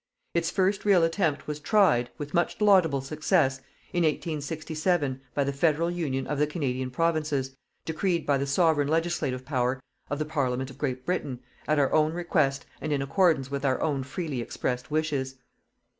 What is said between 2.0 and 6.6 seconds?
with much laudable success in 1867, by the federal union of the